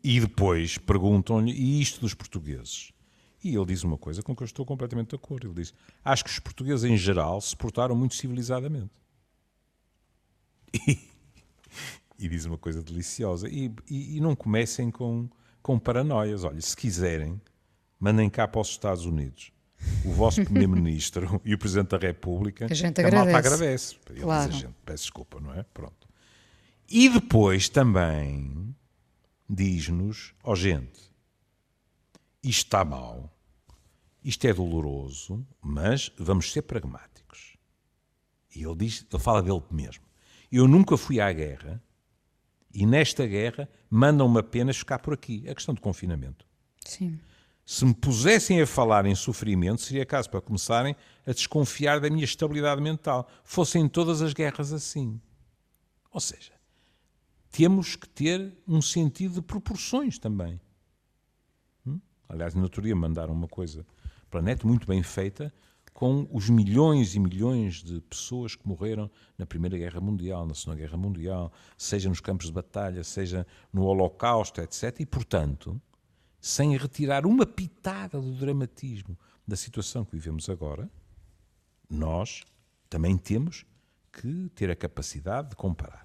[0.07, 2.93] E depois perguntam-lhe, e isto dos portugueses?
[3.43, 5.47] E ele diz uma coisa com que eu estou completamente de acordo.
[5.47, 8.93] Ele diz: Acho que os portugueses em geral se portaram muito civilizadamente.
[12.17, 13.49] E, e diz uma coisa deliciosa.
[13.49, 15.27] E, e, e, não comecem com,
[15.61, 16.43] com paranoias.
[16.43, 17.41] Olha, se quiserem,
[17.99, 19.51] mandem cá para os Estados Unidos
[20.03, 22.67] o vosso Primeiro-Ministro e o Presidente da República.
[22.69, 23.21] A gente agradece.
[23.21, 23.95] A malta agradece.
[24.09, 24.49] Ele claro.
[24.49, 25.63] diz a gente, peço desculpa, não é?
[25.73, 26.07] Pronto.
[26.87, 28.75] E depois também
[29.49, 31.13] diz-nos, ó oh, gente,
[32.43, 33.35] isto está mal
[34.25, 37.55] isto é doloroso, mas vamos ser pragmáticos.
[38.55, 40.03] E ele diz, ele fala dele mesmo.
[40.51, 41.79] Eu nunca fui à guerra
[42.73, 45.47] e nesta guerra mandam-me apenas ficar por aqui.
[45.47, 46.43] A questão do confinamento.
[46.83, 47.19] Sim.
[47.63, 52.25] Se me pusessem a falar em sofrimento, seria caso para começarem a desconfiar da minha
[52.25, 53.29] estabilidade mental.
[53.43, 55.21] Fossem todas as guerras assim.
[56.09, 56.53] Ou seja,
[57.55, 60.59] temos que ter um sentido de proporções também.
[61.87, 62.01] Hum?
[62.27, 63.87] Aliás, na outro dia mandaram uma coisa
[64.29, 65.53] planeta muito bem feita,
[65.93, 70.79] com os milhões e milhões de pessoas que morreram na Primeira Guerra Mundial, na Segunda
[70.79, 74.99] Guerra Mundial, seja nos campos de batalha, seja no Holocausto, etc.
[74.99, 75.81] E, portanto,
[76.41, 80.91] sem retirar uma pitada do dramatismo da situação que vivemos agora,
[81.89, 82.43] nós
[82.89, 83.65] também temos
[84.11, 86.04] que ter a capacidade de comparar.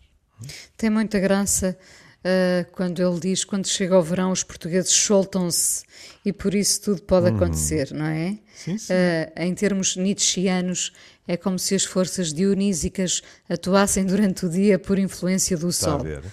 [0.76, 1.76] Tem muita graça
[2.20, 5.85] uh, quando ele diz: quando chega ao verão, os portugueses soltam-se
[6.24, 7.37] e por isso tudo pode uhum.
[7.37, 8.38] acontecer, não é?
[8.55, 8.92] Sim, sim.
[8.92, 10.92] Uh, em termos nietzschianos,
[11.26, 16.00] é como se as forças dionísicas atuassem durante o dia por influência do Está sol.
[16.00, 16.24] A ver.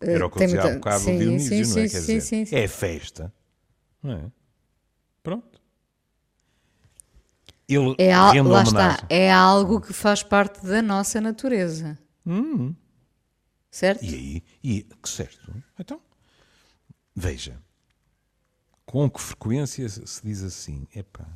[0.00, 1.88] Era o que eu dizia há bocado sim, Dionísio, sim, não é?
[1.88, 3.32] Sim, Quer sim, dizer, é festa,
[4.02, 4.24] não é?
[5.22, 5.60] Pronto.
[7.66, 8.42] Ele é, al...
[8.44, 11.98] Lá está, é algo que faz parte da nossa natureza.
[12.26, 12.74] Hum.
[13.74, 14.04] Certo?
[14.04, 15.52] E aí, e, certo.
[15.76, 16.00] Então,
[17.12, 17.60] veja,
[18.86, 21.26] com que frequência se diz assim, epá,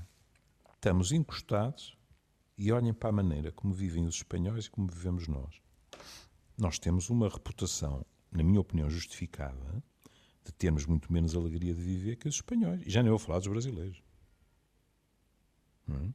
[0.72, 1.98] estamos encostados
[2.56, 5.60] e olhem para a maneira como vivem os espanhóis e como vivemos nós.
[6.56, 9.82] Nós temos uma reputação, na minha opinião, justificada
[10.44, 12.86] de termos muito menos alegria de viver que os espanhóis.
[12.86, 14.00] E já nem vou falar dos brasileiros.
[15.88, 16.08] É?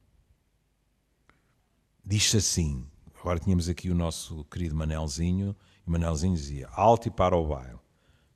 [2.02, 5.54] Diz-se assim, agora tínhamos aqui o nosso querido Manelzinho,
[5.86, 7.78] e Manelzinho dizia, alto e para o baile.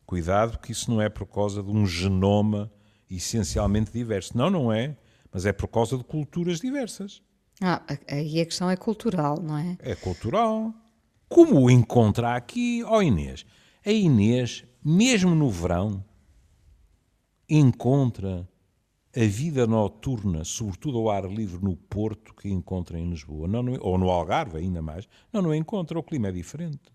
[0.06, 2.72] Cuidado que isso não é por causa de um genoma
[3.10, 4.36] essencialmente diverso.
[4.36, 4.96] Não, não é,
[5.32, 7.22] mas é por causa de culturas diversas.
[7.60, 9.76] Ah, aí a questão é cultural, não é?
[9.80, 10.72] É cultural.
[11.28, 13.44] Como o encontra aqui, ó oh Inês?
[13.84, 16.04] A Inês, mesmo no verão,
[17.48, 18.48] encontra
[19.16, 23.76] a vida noturna, sobretudo ao ar livre no Porto, que encontra em Lisboa, não, não,
[23.80, 26.92] ou no Algarve ainda mais, não, não encontra, o clima é diferente.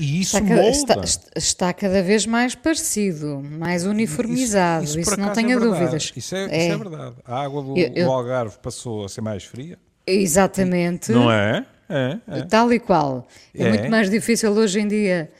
[0.00, 1.04] E isso está, molda.
[1.04, 6.12] Está, está, cada vez mais parecido, mais uniformizado, isso, isso, isso não tenha é dúvidas.
[6.16, 6.66] Isso é, é.
[6.66, 7.16] isso é, verdade.
[7.24, 8.06] A água do, eu, eu...
[8.06, 9.78] do Algarve passou a ser mais fria.
[10.06, 11.12] Exatamente.
[11.12, 11.66] Não é?
[11.88, 12.42] É, é.
[12.42, 13.28] Tal e qual.
[13.54, 15.30] É, é, muito mais difícil hoje em dia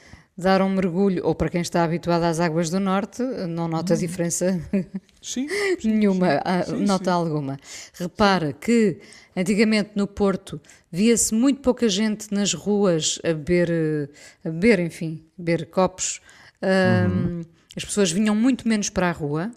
[0.40, 3.98] dar um mergulho, ou para quem está habituado às águas do norte, não nota hum.
[3.98, 4.60] diferença
[5.22, 5.46] sim,
[5.84, 7.10] nenhuma, ah, sim, nota sim.
[7.10, 7.58] alguma.
[7.94, 8.98] Repara que
[9.36, 14.10] antigamente no Porto via-se muito pouca gente nas ruas a beber,
[14.44, 16.20] a beber enfim, beber copos.
[16.62, 17.38] Uhum.
[17.38, 17.42] Um,
[17.76, 19.50] as pessoas vinham muito menos para a rua.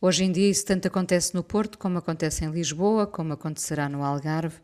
[0.00, 4.04] Hoje em dia isso tanto acontece no Porto como acontece em Lisboa, como acontecerá no
[4.04, 4.56] Algarve.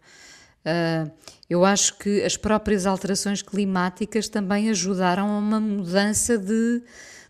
[0.61, 1.11] Uh,
[1.49, 6.83] eu acho que as próprias alterações climáticas também ajudaram a uma mudança de,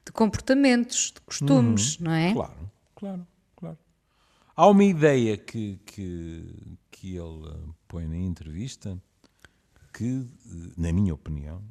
[0.05, 2.33] de comportamentos, de costumes, uhum, não é?
[2.33, 3.79] Claro, claro, claro.
[4.57, 9.01] Há uma ideia que, que, que ele põe na entrevista
[9.93, 10.29] que,
[10.77, 11.63] na minha opinião,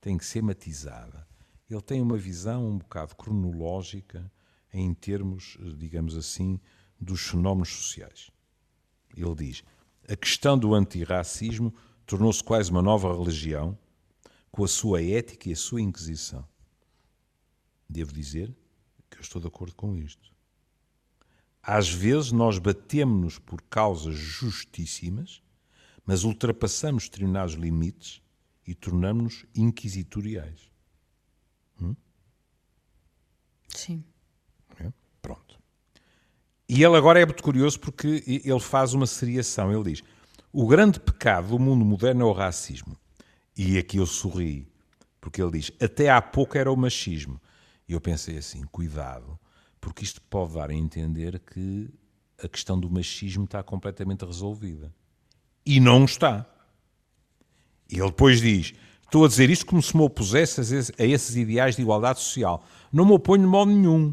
[0.00, 1.26] tem que ser matizada.
[1.68, 4.30] Ele tem uma visão um bocado cronológica
[4.72, 6.60] em termos, digamos assim,
[7.00, 8.30] dos fenómenos sociais.
[9.16, 9.64] Ele diz:
[10.08, 11.74] a questão do antirracismo
[12.06, 13.76] tornou-se quase uma nova religião,
[14.50, 16.46] com a sua ética e a sua inquisição.
[17.88, 18.54] Devo dizer
[19.10, 20.34] que eu estou de acordo com isto.
[21.62, 25.42] Às vezes nós batemos-nos por causas justíssimas,
[26.04, 28.22] mas ultrapassamos determinados limites
[28.66, 30.70] e tornamos-nos inquisitoriais.
[31.80, 31.96] Hum?
[33.68, 34.04] Sim.
[34.78, 34.92] É?
[35.20, 35.58] Pronto.
[36.68, 39.72] E ele agora é muito curioso porque ele faz uma seriação.
[39.72, 40.02] Ele diz:
[40.52, 42.96] o grande pecado do mundo moderno é o racismo.
[43.56, 44.68] E aqui eu sorri,
[45.20, 47.40] porque ele diz: até há pouco era o machismo.
[47.88, 49.38] E eu pensei assim: cuidado,
[49.80, 51.88] porque isto pode dar a entender que
[52.42, 54.92] a questão do machismo está completamente resolvida.
[55.64, 56.44] E não está.
[57.88, 58.74] E ele depois diz:
[59.04, 60.60] estou a dizer isto como se me opusesse
[60.98, 62.64] a esses ideais de igualdade social.
[62.92, 64.12] Não me oponho de modo nenhum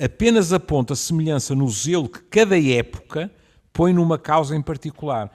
[0.00, 3.30] apenas aponta semelhança no zelo que cada época
[3.72, 5.30] põe numa causa em particular.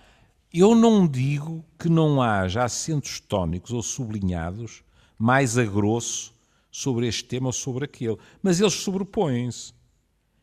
[0.52, 4.84] Eu não digo que não haja acentos tónicos ou sublinhados
[5.18, 6.34] mais a grosso
[6.72, 9.74] sobre este tema ou sobre aquele, mas eles sobrepõem-se.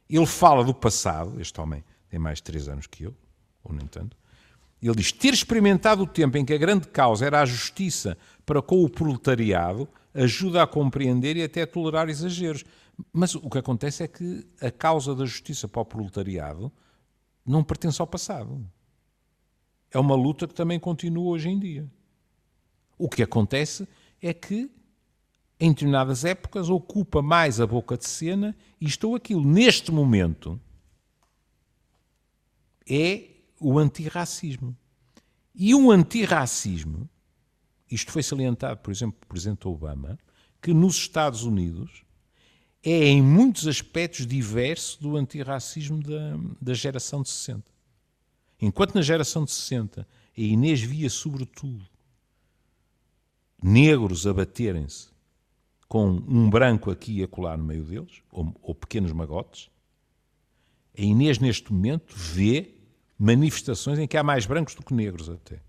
[0.08, 3.14] Ele fala do passado, este homem tem mais de três anos que eu,
[3.64, 4.16] ou nem tanto.
[4.82, 8.60] Ele diz: ter experimentado o tempo em que a grande causa era a justiça para
[8.60, 12.64] com o proletariado ajuda a compreender e até a tolerar exageros.
[13.12, 16.70] Mas o que acontece é que a causa da justiça para o proletariado
[17.44, 18.64] não pertence ao passado.
[19.90, 21.90] É uma luta que também continua hoje em dia.
[22.98, 23.88] O que acontece
[24.20, 24.70] é que,
[25.58, 29.44] em determinadas épocas, ocupa mais a boca de cena isto ou aquilo.
[29.44, 30.60] Neste momento,
[32.88, 33.28] é
[33.60, 34.76] o antirracismo.
[35.54, 37.08] E um antirracismo,
[37.90, 40.18] isto foi salientado, por exemplo, pelo Presidente Obama,
[40.60, 42.04] que nos Estados Unidos
[42.82, 47.70] é em muitos aspectos diverso do antirracismo da, da geração de 60.
[48.60, 51.86] Enquanto na geração de 60 a Inês via sobretudo
[53.62, 55.08] negros a baterem-se
[55.88, 59.70] com um branco aqui e acolá no meio deles, ou, ou pequenos magotes,
[60.96, 62.74] a Inês neste momento vê
[63.18, 65.60] manifestações em que há mais brancos do que negros até.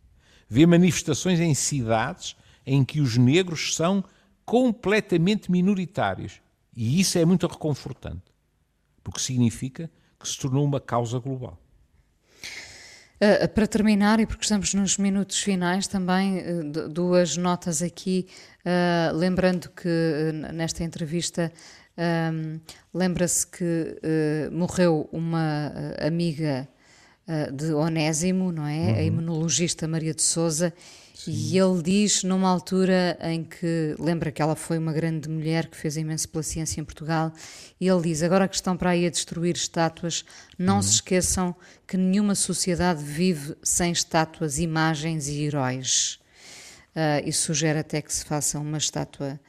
[0.50, 2.36] vê manifestações em cidades
[2.66, 4.04] em que os negros são
[4.46, 6.42] completamente minoritários.
[6.76, 8.32] E isso é muito reconfortante,
[9.04, 11.60] porque significa que se tornou uma causa global.
[13.24, 18.28] Uh, para terminar, e porque estamos nos minutos finais, também uh, duas notas aqui,
[18.66, 21.52] uh, lembrando que nesta entrevista
[22.92, 24.00] lembra-se que
[24.52, 25.72] morreu uma
[26.04, 26.68] amiga
[27.54, 28.80] de Onésimo, não é?
[28.80, 28.96] Uhum.
[28.96, 30.74] A imunologista Maria de Souza,
[31.24, 31.32] Sim.
[31.32, 35.78] E ele diz, numa altura em que, lembra que ela foi uma grande mulher que
[35.78, 37.32] fez imenso pela ciência em Portugal,
[37.80, 40.26] e ele diz: agora que estão para aí a destruir estátuas,
[40.60, 40.82] não uhum.
[40.82, 41.56] se esqueçam
[41.88, 46.20] que nenhuma sociedade vive sem estátuas, imagens e heróis.
[46.94, 49.40] Uh, e sugere até que se faça uma estátua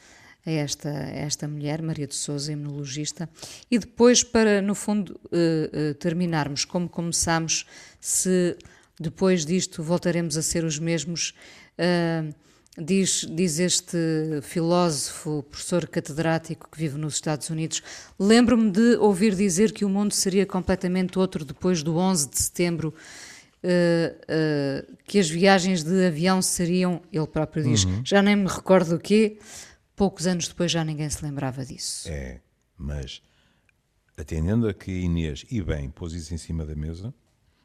[0.47, 3.29] a esta, a esta mulher, Maria de Souza, imunologista.
[3.68, 7.66] E depois, para, no fundo, uh, uh, terminarmos como começámos,
[8.01, 8.57] se
[8.99, 11.35] depois disto voltaremos a ser os mesmos.
[11.79, 12.35] Uh,
[12.79, 13.97] diz, diz este
[14.43, 17.83] filósofo, professor catedrático que vive nos Estados Unidos,
[18.18, 22.95] lembro-me de ouvir dizer que o mundo seria completamente outro depois do 11 de setembro,
[23.62, 28.03] uh, uh, que as viagens de avião seriam, ele próprio diz, uhum.
[28.05, 29.39] já nem me recordo o quê,
[29.95, 32.09] poucos anos depois já ninguém se lembrava disso.
[32.09, 32.41] É,
[32.77, 33.22] mas
[34.16, 37.14] atendendo a que Inês, e bem, pôs isso em cima da mesa,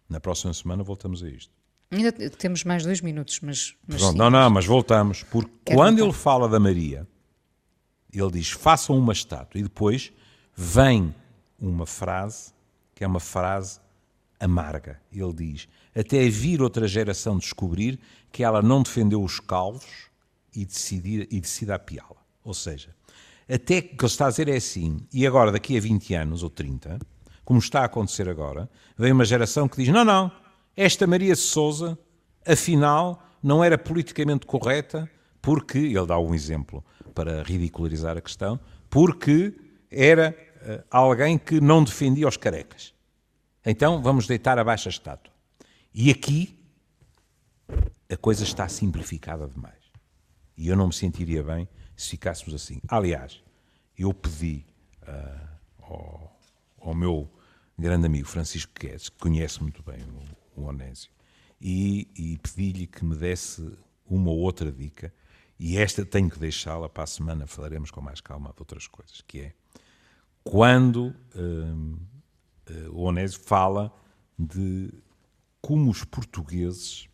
[0.08, 1.59] na próxima semana voltamos a isto.
[1.92, 3.76] Ainda temos mais dois minutos, mas.
[3.88, 5.24] mas Pronto, não, não, mas voltamos.
[5.24, 7.08] Porque quando ele fala da Maria,
[8.14, 9.60] ele diz: façam uma estátua.
[9.60, 10.14] E depois
[10.56, 11.14] vem
[11.60, 12.54] uma frase,
[12.94, 13.80] que é uma frase
[14.40, 15.02] amarga.
[15.12, 18.00] Ele diz: até vir outra geração descobrir
[18.32, 20.10] que ela não defendeu os calvos
[20.56, 22.22] e, decidir, e decida apiá-la.
[22.44, 22.96] Ou seja,
[23.50, 26.50] até que ele está a dizer é assim, e agora daqui a 20 anos ou
[26.52, 27.00] 30,
[27.44, 30.32] como está a acontecer agora, vem uma geração que diz: não, não,
[30.80, 32.00] esta Maria Souza,
[32.48, 35.12] afinal, não era politicamente correta,
[35.42, 36.82] porque, ele dá um exemplo
[37.14, 38.58] para ridicularizar a questão,
[38.90, 39.54] porque
[39.92, 42.94] era uh, alguém que não defendia os carecas.
[43.66, 45.34] Então vamos deitar abaixo a estátua.
[45.94, 46.58] E aqui
[48.10, 49.84] a coisa está simplificada demais.
[50.56, 51.68] E eu não me sentiria bem
[51.98, 52.80] se ficássemos assim.
[52.88, 53.44] Aliás,
[53.98, 54.66] eu pedi
[55.04, 55.48] uh,
[55.82, 56.40] ao,
[56.80, 57.30] ao meu
[57.78, 61.12] grande amigo Francisco Guedes, que conhece muito bem o, o Onésio,
[61.62, 63.72] e, e pedi-lhe que me desse
[64.06, 65.14] uma ou outra dica,
[65.60, 69.22] e esta tenho que deixá-la para a semana, falaremos com mais calma de outras coisas,
[69.22, 69.54] que é
[70.44, 71.98] quando hum,
[72.70, 73.94] hum, o Onésio fala
[74.38, 74.90] de
[75.62, 77.10] como os portugueses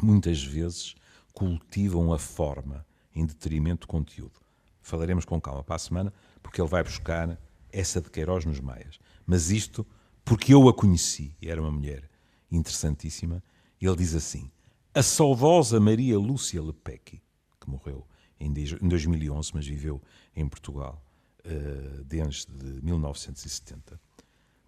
[0.00, 0.94] muitas vezes
[1.34, 4.40] cultivam a forma em detrimento do conteúdo.
[4.80, 7.38] Falaremos com calma para a semana, porque ele vai buscar
[7.70, 8.98] essa de Queiroz nos Maias.
[9.26, 9.86] Mas isto
[10.24, 12.08] porque eu a conheci, era uma mulher
[12.56, 13.42] interessantíssima.
[13.80, 14.50] Ele diz assim:
[14.94, 17.22] a saudosa Maria Lúcia Lepecki,
[17.60, 18.06] que morreu
[18.38, 20.02] em 2011, mas viveu
[20.34, 21.02] em Portugal
[21.44, 24.00] uh, desde 1970,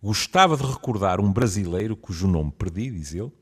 [0.03, 3.33] gostava de recordar um brasileiro cujo nome perdi, diz ele,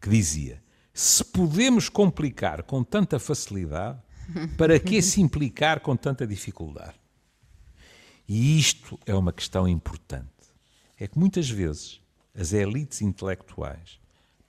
[0.00, 0.62] que dizia:
[0.92, 4.00] se podemos complicar com tanta facilidade,
[4.56, 6.98] para que se implicar com tanta dificuldade?
[8.26, 10.30] E isto é uma questão importante.
[10.98, 12.00] É que muitas vezes
[12.38, 14.00] as elites intelectuais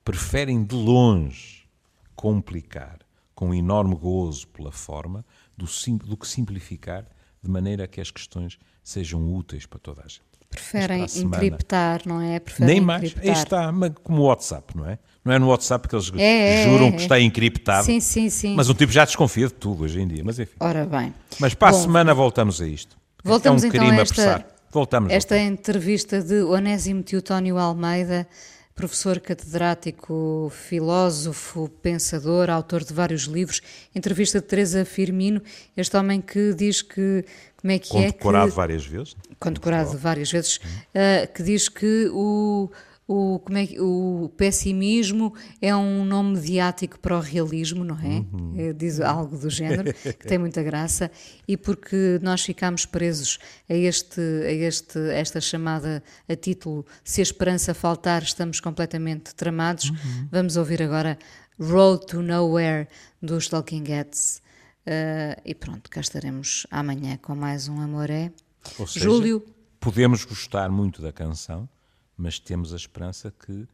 [0.03, 1.67] preferem de longe
[2.15, 2.99] complicar
[3.33, 5.25] com enorme gozo pela forma
[5.57, 5.65] do,
[6.05, 7.05] do que simplificar
[7.43, 10.23] de maneira que as questões sejam úteis para toda a gente.
[10.49, 12.39] Preferem encriptar, não é?
[12.39, 13.03] Preferem nem mais.
[13.03, 13.35] Encriptar.
[13.35, 13.73] Aí está,
[14.03, 14.97] como o WhatsApp, não é?
[15.23, 17.85] Não é no WhatsApp que eles é, é juram é, que está encriptado.
[17.85, 18.55] Sim, sim, sim.
[18.55, 20.23] Mas um tipo já desconfia de tudo hoje em dia.
[20.23, 20.55] Mas enfim.
[20.59, 21.13] Ora bem.
[21.39, 22.95] Mas para Bom, a semana voltamos a isto.
[23.23, 24.54] Voltamos é um então crime a esta, apressar.
[24.75, 25.09] Voltamos.
[25.09, 25.53] Esta voltamos.
[25.53, 28.27] entrevista de Onésimo Teotónio Almeida,
[28.75, 33.61] professor catedrático, filósofo, pensador, autor de vários livros.
[33.95, 35.41] Entrevista de Teresa Firmino,
[35.77, 37.23] este homem que diz que
[37.55, 39.15] como é que condecorado é condecorado várias vezes.
[39.39, 42.69] Condecorado várias vezes, uh, que diz que o
[43.07, 48.25] o, como é, o pessimismo é um nome mediático para o realismo, não é?
[48.33, 48.53] Uhum.
[48.57, 51.11] é diz algo do género, que tem muita graça,
[51.47, 53.37] e porque nós ficamos presos
[53.69, 59.89] a, este, a este, esta chamada a título Se a esperança faltar, estamos completamente tramados.
[59.89, 60.27] Uhum.
[60.31, 61.17] Vamos ouvir agora
[61.59, 62.87] Road to Nowhere
[63.21, 64.41] dos Talking Heads.
[64.85, 68.31] Uh, e pronto, cá estaremos amanhã com mais um Amoré.
[68.77, 69.45] Ou seja, Júlio.
[69.79, 71.69] Podemos gostar muito da canção,
[72.17, 73.67] mas temos a esperança que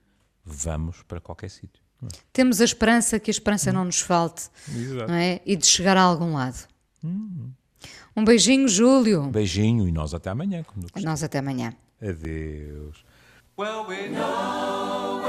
[0.44, 1.82] vamos para qualquer sítio.
[2.04, 2.08] É?
[2.34, 3.74] Temos a esperança que a esperança hum.
[3.74, 4.50] não nos falte
[5.08, 5.40] não é?
[5.46, 6.68] e de chegar a algum lado.
[7.04, 7.52] Hum.
[8.16, 9.22] Um beijinho, Júlio.
[9.22, 10.66] Um beijinho e nós até amanhã.
[11.02, 11.74] Nós até amanhã.
[12.02, 13.06] Adeus.
[13.58, 15.22] Well, we know.